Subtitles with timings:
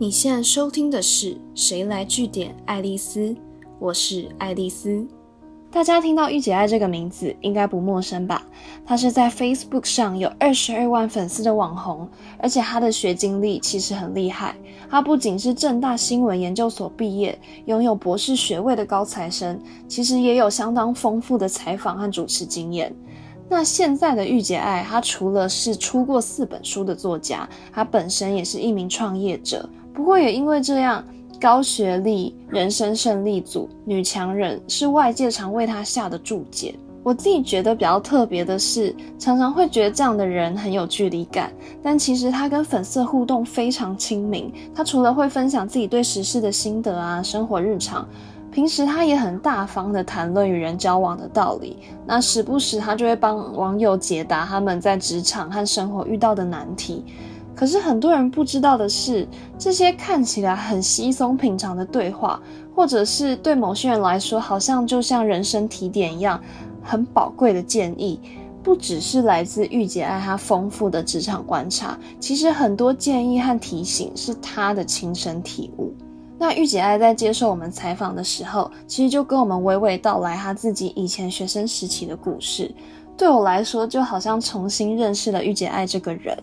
[0.00, 3.20] 你现在收听的是《谁来据点爱丽丝》，
[3.78, 5.06] 我是爱丽丝。
[5.70, 8.42] 大家听到御姐爱这个名字应该不陌生吧？
[8.86, 12.08] 她是在 Facebook 上有二十二万粉丝的网红，
[12.38, 14.56] 而且她的学经历其实很厉害。
[14.88, 22.90] 她不仅是正大新闻研究所毕业，拥有博士学位的高材生，其实也有相当丰富的采访和主持经验。
[23.50, 29.68] 那现在的御姐爱，她除了是出过四本书的作家，她本身也是一名创业者。
[30.00, 31.04] 不过也因为这样。
[31.38, 36.74] 高学历、人生胜利组、女强人是外界常为她下的注解。
[37.02, 44.50] 我自己觉得比较特别的是，常常会觉得这样的人很有距离感，但其实他跟粉丝互动非常亲民。
[44.74, 48.06] 他除了会分享自己对时事的心得啊，生活日常，
[48.50, 51.78] 平时他也很大方的谈论与人交往的道理。
[52.06, 57.04] 那时不时他就会帮网友解答他们在职场和生活遇到的难题。
[57.54, 62.40] 可是很多人不知道的是，这些看起来很稀松平常的对话，
[62.74, 66.40] 或者是对某些人来说，好像就像人生提点一样，
[66.82, 68.18] 很宝贵的建议，
[68.62, 75.92] 不只是来自御姐爱她丰富的职场观察，其实很多建议和提醒是她的亲身体悟。
[76.38, 82.74] 那御姐爱在接受我们采访的时候，其实就跟我们娓娓道来她自己以前学生时期的故事，
[83.18, 86.34] 对我来说，就好像重新认识了御姐爱这个人。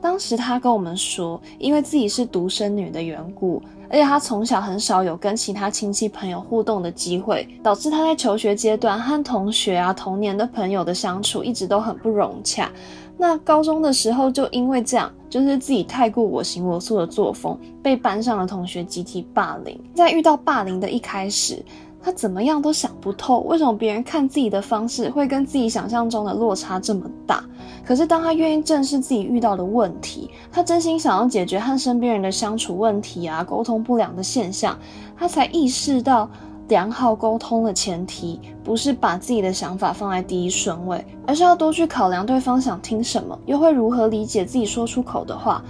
[0.00, 12.70] 当时他跟我们说，因为自己是独生女的缘故，而且他从小很少有跟其他亲戚朋友互动的机会，导致他在求学阶段和同学啊、童年的朋友的相处一直都很不融洽。
[13.18, 19.80] 那高中的时候，就因为这样，就是自己太过我行我素的作风，被班上的同学集体霸凌。
[19.94, 21.64] 在遇到霸凌的一开始，
[22.06, 27.42] 他怎么样都想不透，为什么别人看自己的方式会跟自己想象中的落差这么大？
[27.84, 34.78] 可是，当他愿意正视自己遇到的问题，他真心想要解决和身边人的相处问题啊，沟通不良的现象，
[35.16, 36.30] 他才意识到，
[36.68, 45.60] 良好沟通的前提不是把自己的想法放在第一顺位，而是要多去考量对方想听什么，又会如何理解自己说出口的话。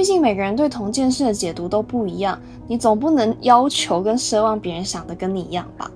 [0.00, 5.90] 毕竟每个人对同件事的解读都不一样，你总不能要求跟奢望别人想的跟你一样吧？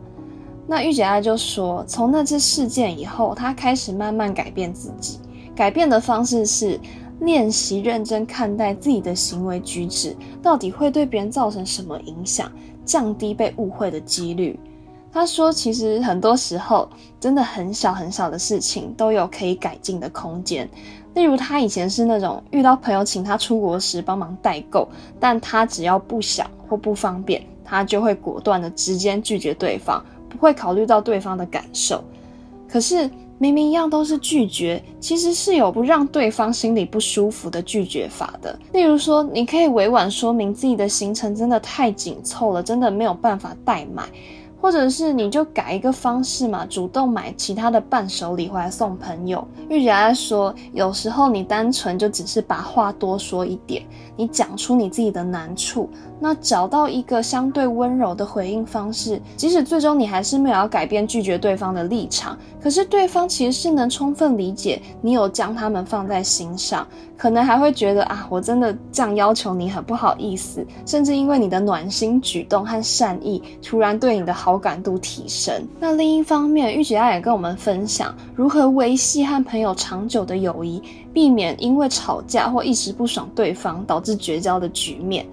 [0.66, 5.20] 那玉姐爱就说，从那次事件以后，她开始慢慢改变自己。
[5.56, 6.78] 改变的方式是
[7.20, 12.53] 练习认真看待自己的行为举止，到底会对别人造成什么影响，
[12.84, 14.60] 降低被误会的几率。
[15.10, 16.86] 她说，其实很多时候，
[17.19, 20.69] 真的很小很小的事情都有可以改进的空间。
[21.14, 24.88] 例如，他以前是那种遇到朋友请他出国时帮忙代购，
[25.19, 32.03] 但他只要不想或不方便，他就会果断的直接拒绝对方，不会考虑到对方的感受。
[32.69, 33.10] 可是。
[33.36, 38.56] 明明一样都是拒绝，其实是有不让对方心里不舒服的拒绝法的。
[38.72, 44.04] 例如说，你可以委婉说明自己的行程真的太紧凑了，真的没有办法代买。
[44.64, 49.47] 或者是你就改一个方式嘛，主动买其他的伴手礼回来送朋友。
[49.69, 53.82] 玉姐在说，有时候你单纯就只是把话多说一点，
[54.16, 66.86] 你讲出你自己的难处，那找到一个相对温柔的回应方式，即使最终你还是没有要改变拒绝对方的立场，可是对方其实是能充分理解你有将他们放在心上。
[67.16, 75.66] 可能还会觉得啊，我真的这样要求你很不好意思，甚至因为你的暖心举动和善意，突然对你的好好感度提升。
[75.81, 80.81] 那另一方面，玉姐爱也跟我们分享如何维系和朋友长久的友谊，
[81.12, 85.26] 避免因为吵架或一时不爽对方导致绝交的局面。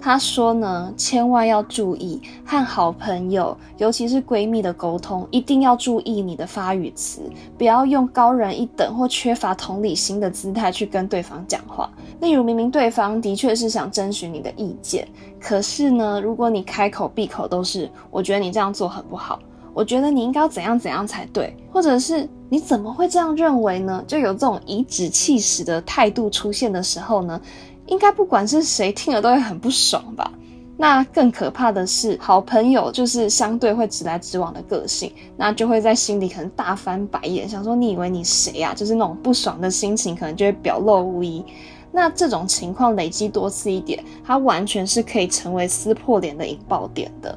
[0.00, 7.20] 他说呢，千万要注意和好朋友，尤其是闺蜜的沟通，一定要注意你的发语词，
[7.58, 11.90] 不要用高人一等或缺乏同理心的姿态去跟对方讲话。
[12.20, 15.06] 例如，明明对方的确是想征询你的意见，
[15.38, 19.38] 可是呢，如果你开口闭口都是“我觉得你这样做很不好
[19.74, 27.40] ”，“我觉得你应该怎样怎样才对”，或者是“你怎么会这样认为呢？”就有这种颐指气使的态度出现的时候呢？
[27.90, 30.32] 应该不管是谁听了都会很不爽吧？
[30.76, 38.72] 那更可怕的是，好朋友就是相对会直来直往的个性，那就会在心里可能大翻白眼，想说你以为你谁呀？
[38.74, 41.44] 就是那种不爽的心情，可能就会表露无遗。
[41.92, 47.36] 那这种情况累积多次一点，它完全是可以成为撕破脸的引爆点的。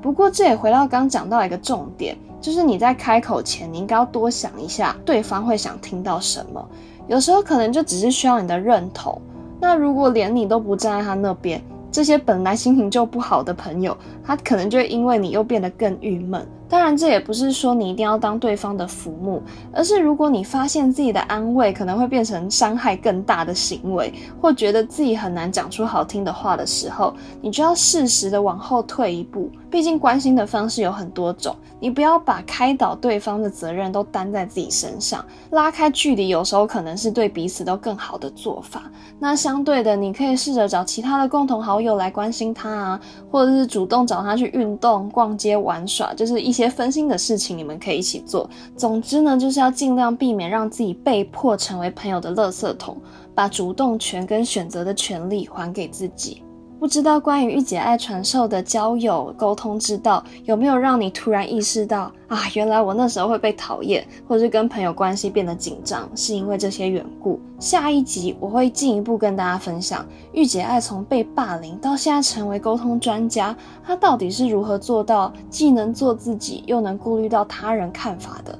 [0.00, 6.66] 不过这也回到刚讲到一个重点，就是你在开口前，你应该要多想一下对方会想听到什么。
[7.08, 9.20] 有时候可能就只是需要你的认同。
[9.60, 11.60] 那如果连你都不站在他那边，
[11.90, 16.46] 这些本来心情就不好的朋友，他可能就会因为你又变得更郁闷。
[16.68, 19.42] 当然，这也不是说你一定要当对方的父母，
[19.72, 29.50] 而是如果你发现自己的安慰可能会变成伤害更大的行为，或觉得自己很难讲出好听的话的时候，你就要适时的往后退一步。
[29.70, 38.84] 毕竟关心的方式有很多种，你不要把开导对方的责任都担在自己身上，拉开距离有时候可能是对彼此都更好的做法。
[39.18, 43.00] 那相对的，你可以试着找其他的共同好友来关心他啊，
[43.30, 48.48] 或者是主动找他去运动、逛街、玩耍，就是一些分心的事情，你们可以一起做。
[48.76, 52.96] 总之呢，就是要尽量避免让自己被迫成为朋友的垃圾桶，
[53.34, 56.42] 把主动权跟选择的权利还给自己。
[56.78, 67.40] 不知道关于御姐爱传授的交友沟通之道，有没有让你突然意识到啊，原来我那时候会被讨厌，或是跟朋友关系变得紧张，是因为这些缘故。
[67.58, 78.56] 下一集我会进一步跟大家分享，御姐爱从被霸凌到现在成为沟通专家，她到底是如何做到既能做自己，又能顾虑到他人看法的。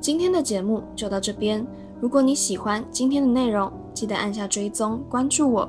[0.00, 1.64] 今天的节目就到这边，
[2.00, 5.68] 如果你喜欢今天的内容，记得按下追踪关注我。